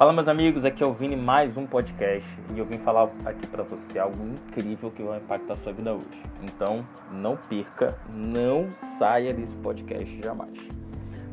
[0.00, 3.46] Fala meus amigos, aqui é o Vini, mais um podcast e eu vim falar aqui
[3.46, 6.22] para você algo incrível que vai impactar a sua vida hoje.
[6.42, 10.58] Então, não perca, não saia desse podcast jamais.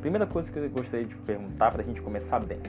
[0.02, 2.60] Primeira coisa que eu gostaria de perguntar para a gente começar bem: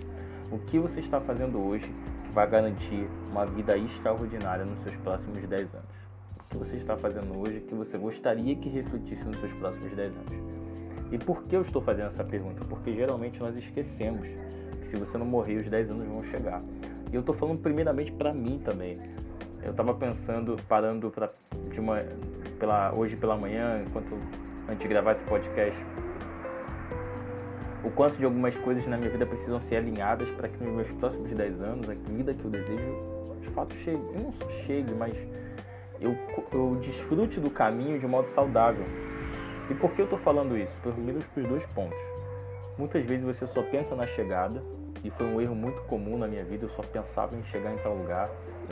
[0.53, 1.93] o que você está fazendo hoje
[2.23, 5.97] que vai garantir uma vida extraordinária nos seus próximos 10 anos?
[6.39, 10.17] O que você está fazendo hoje que você gostaria que refletisse nos seus próximos 10
[10.17, 10.33] anos?
[11.11, 12.65] E por que eu estou fazendo essa pergunta?
[12.65, 14.29] Porque geralmente nós esquecemos
[14.81, 16.63] que se você não morrer, os 10 anos vão chegar.
[17.13, 18.99] E eu tô falando primeiramente para mim também.
[19.63, 21.31] Eu tava pensando, parando pra,
[21.73, 22.01] de uma,
[22.59, 24.15] pela, hoje pela manhã, enquanto
[24.69, 25.79] antes de gravar esse podcast,
[27.83, 30.91] o quanto de algumas coisas na minha vida precisam ser alinhadas para que nos meus
[30.93, 34.03] próximos 10 anos, a vida que eu desejo, de fato chegue.
[34.15, 35.17] Eu não só chegue, mas
[36.01, 36.17] eu,
[36.53, 38.85] eu desfrute do caminho de modo saudável.
[39.71, 40.73] E por que eu estou falando isso?
[40.83, 41.99] Pelo menos para os dois pontos.
[42.79, 44.63] Muitas vezes você só pensa na chegada,
[45.03, 47.79] e foi um erro muito comum na minha vida, eu só pensava em chegar em
[47.79, 48.29] tal lugar,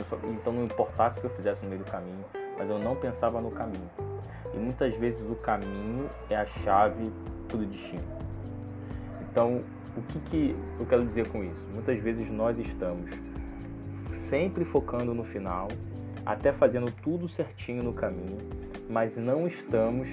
[0.09, 2.23] só, então não importasse o que eu fizesse no meio do caminho,
[2.57, 3.89] mas eu não pensava no caminho.
[4.53, 7.11] E muitas vezes o caminho é a chave
[7.47, 8.03] para o destino.
[9.29, 9.61] Então,
[9.95, 11.67] o que, que eu quero dizer com isso?
[11.73, 13.11] Muitas vezes nós estamos
[14.13, 15.67] sempre focando no final,
[16.25, 18.37] até fazendo tudo certinho no caminho,
[18.89, 20.07] mas não estamos,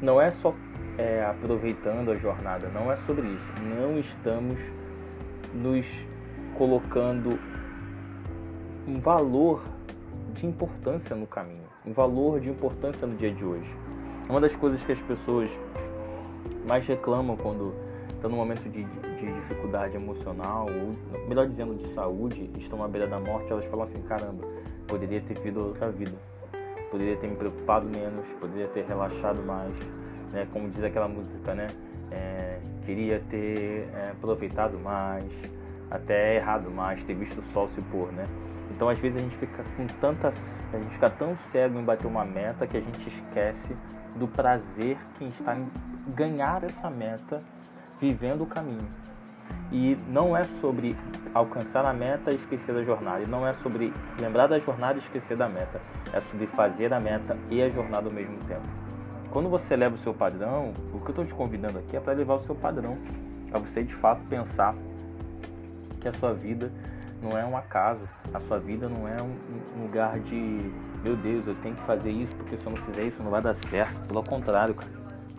[0.00, 0.54] não é só
[0.98, 3.52] é, aproveitando a jornada, não é sobre isso.
[3.62, 4.58] Não estamos
[5.54, 5.86] nos
[6.56, 7.38] colocando
[8.86, 9.62] um valor
[10.32, 13.74] de importância no caminho, um valor de importância no dia de hoje.
[14.28, 15.50] Uma das coisas que as pessoas
[16.66, 17.74] mais reclamam quando
[18.08, 23.06] estão num momento de, de, dificuldade emocional, ou melhor dizendo, de saúde, estão à beira
[23.06, 24.46] da morte, elas falam assim: caramba,
[24.86, 26.16] poderia ter vindo outra vida,
[26.90, 29.74] poderia ter me preocupado menos, poderia ter relaxado mais
[30.36, 30.46] né?
[30.52, 31.68] Como diz aquela música, né?
[32.10, 35.32] É, queria ter é, aproveitado mais,
[35.90, 38.26] até errado mais, ter visto o sol se pôr, né?
[38.70, 42.06] Então às vezes a gente fica com tantas, a gente fica tão cego em bater
[42.06, 43.74] uma meta que a gente esquece
[44.14, 45.66] do prazer que está em
[46.14, 47.42] ganhar essa meta
[47.98, 48.86] vivendo o caminho.
[49.72, 50.96] E não é sobre
[51.32, 53.22] alcançar a meta e esquecer da jornada.
[53.22, 55.80] E não é sobre lembrar da jornada e esquecer da meta.
[56.12, 58.85] É sobre fazer a meta e a jornada ao mesmo tempo.
[59.30, 62.12] Quando você leva o seu padrão, o que eu estou te convidando aqui é para
[62.12, 62.96] levar o seu padrão,
[63.50, 64.74] para você de fato pensar
[66.00, 66.70] que a sua vida
[67.22, 70.70] não é um acaso, a sua vida não é um, lugar de
[71.02, 73.42] meu Deus, eu tenho que fazer isso porque se eu não fizer isso não vai
[73.42, 74.06] dar certo.
[74.08, 74.90] Pelo contrário, cara,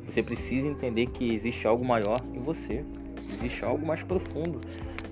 [0.05, 2.85] você precisa entender que existe algo maior em você,
[3.17, 4.61] existe algo mais profundo,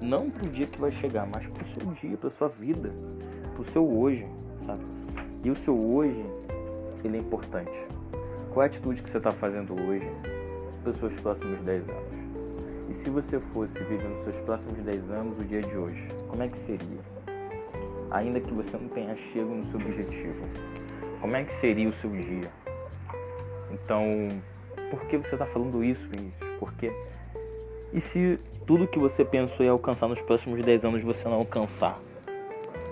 [0.01, 2.93] não para o dia que vai chegar, mas para o seu dia, para sua vida,
[3.53, 4.25] para o seu hoje,
[4.65, 4.83] sabe?
[5.43, 6.25] E o seu hoje,
[7.03, 7.85] ele é importante.
[8.55, 10.09] Qual é a atitude que você está fazendo hoje
[10.81, 12.13] para os seus próximos 10 anos?
[12.89, 16.41] E se você fosse viver nos seus próximos 10 anos o dia de hoje, como
[16.41, 17.01] é que seria?
[18.09, 20.47] Ainda que você não tenha chego no seu objetivo,
[21.19, 22.49] como é que seria o seu dia?
[23.71, 24.09] Então,
[24.89, 26.49] por que você está falando isso, Vinícius?
[26.57, 26.93] Porque
[27.91, 31.99] e se tudo que você pensou em alcançar nos próximos 10 anos você não alcançar?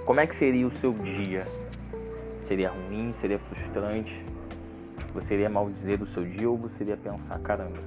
[0.06, 1.48] Como é que seria o seu dia?
[2.50, 3.14] Seria ruim?
[3.14, 4.33] Seria frustrante?
[5.14, 7.78] Você iria maldizer o seu dia ou você iria pensar, caramba,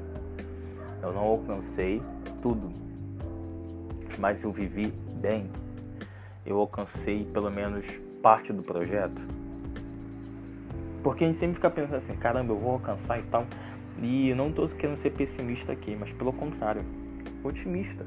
[1.02, 2.00] eu não alcancei
[2.40, 2.70] tudo,
[4.18, 5.50] mas eu vivi bem.
[6.44, 7.84] Eu alcancei pelo menos
[8.22, 9.20] parte do projeto.
[11.02, 13.44] Porque a gente sempre fica pensando assim, caramba, eu vou alcançar e tal.
[14.02, 16.84] E não estou querendo ser pessimista aqui, mas pelo contrário,
[17.42, 18.04] otimista.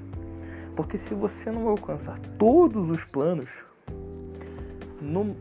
[0.76, 3.48] Porque se você não alcançar todos os planos
[5.02, 5.36] no,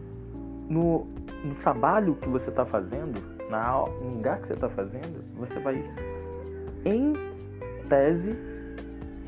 [0.69, 1.07] no,
[1.45, 5.83] no trabalho que você está fazendo, na, no lugar que você está fazendo, você vai,
[6.85, 7.15] em
[7.89, 8.37] tese,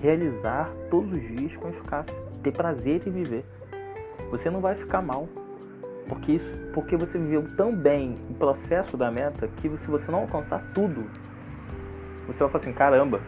[0.00, 3.44] realizar todos os dias com eficácia, ter prazer em viver.
[4.30, 5.28] Você não vai ficar mal,
[6.08, 10.20] porque isso, porque você viveu tão bem o processo da meta que se você não
[10.20, 11.04] alcançar tudo,
[12.26, 13.20] você vai falar assim, caramba,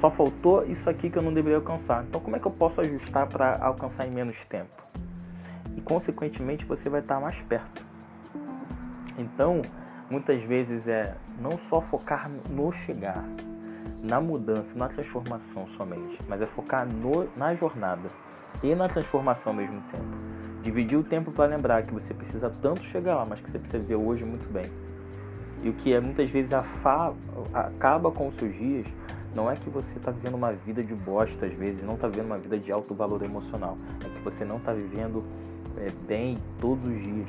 [0.00, 2.04] só faltou isso aqui que eu não deveria alcançar.
[2.04, 4.70] Então como é que eu posso ajustar para alcançar em menos tempo?
[5.76, 7.84] E consequentemente você vai estar mais perto.
[9.18, 9.62] Então,
[10.10, 13.24] muitas vezes é não só focar no chegar,
[14.02, 18.08] na mudança, na transformação somente, mas é focar no, na jornada
[18.62, 20.04] e na transformação ao mesmo tempo.
[20.62, 23.82] Dividir o tempo para lembrar que você precisa tanto chegar lá, mas que você precisa
[23.82, 24.66] viver hoje muito bem.
[25.62, 27.14] E o que é muitas vezes afa,
[27.52, 28.86] acaba com os seus dias
[29.34, 32.26] não é que você está vivendo uma vida de bosta às vezes, não está vivendo
[32.26, 35.22] uma vida de alto valor emocional, é que você não está vivendo
[35.78, 37.28] é, bem todos os dias.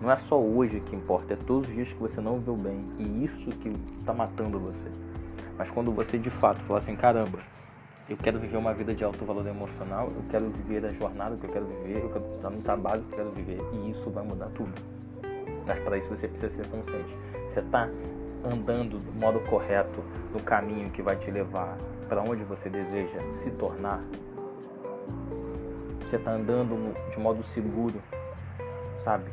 [0.00, 2.84] Não é só hoje que importa, é todos os dias que você não viveu bem.
[2.98, 3.68] E isso que
[3.98, 4.90] está matando você.
[5.56, 7.38] Mas quando você de fato fala assim, caramba,
[8.08, 11.46] eu quero viver uma vida de alto valor emocional, eu quero viver a jornada que
[11.46, 13.60] eu quero viver, eu quero estar no trabalho que eu quero viver.
[13.72, 14.72] E isso vai mudar tudo.
[15.66, 17.16] Mas para isso você precisa ser consciente.
[17.48, 17.88] Você está
[18.44, 21.76] andando do modo correto, no caminho que vai te levar
[22.08, 24.00] para onde você deseja se tornar?
[26.06, 28.00] Você está andando de modo seguro,
[29.02, 29.28] sabe?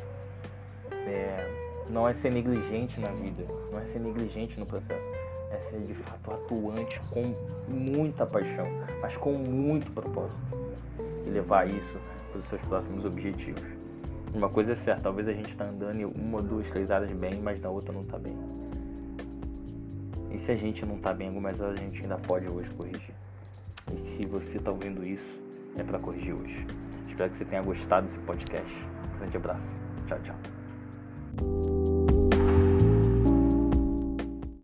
[0.90, 1.48] É,
[1.88, 5.08] não é ser negligente na vida, não é ser negligente no processo,
[5.52, 7.32] é ser de fato atuante com
[7.68, 8.66] muita paixão,
[9.00, 10.36] mas com muito propósito
[11.24, 11.96] e levar isso
[12.32, 13.62] para os seus próximos objetivos.
[14.34, 17.40] Uma coisa é certa, talvez a gente está andando em uma, duas, três áreas bem,
[17.40, 18.36] mas na outra não está bem.
[20.32, 22.68] E se a gente não está bem em algumas áreas, a gente ainda pode hoje
[22.70, 23.14] corrigir.
[23.92, 25.43] E se você está ouvindo isso,
[25.76, 26.66] é para corrigir hoje.
[27.08, 28.86] Espero que você tenha gostado desse podcast.
[29.18, 29.78] Grande abraço.
[30.06, 32.13] Tchau, tchau.